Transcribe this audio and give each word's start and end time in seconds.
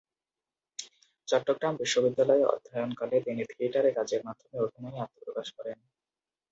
চট্টগ্রাম 1.27 1.73
বিশ্ববিদ্যালয়ে 1.75 2.43
অধ্যয়নকালে 2.45 3.17
তিনি 3.25 3.41
থিয়েটারে 3.51 3.89
কাজের 3.97 4.21
মাধ্যমে 4.27 4.57
অভিনয়ে 4.65 5.03
আত্মপ্রকাশ 5.05 5.47
করেন। 5.57 5.77